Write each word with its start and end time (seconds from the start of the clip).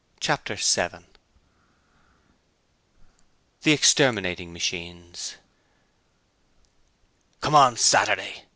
Chapter 0.19 0.57
7 0.57 1.05
The 3.61 3.71
Exterminating 3.71 4.51
Machines 4.51 5.35
'Come 7.39 7.53
on, 7.53 7.77
Saturday!' 7.77 8.45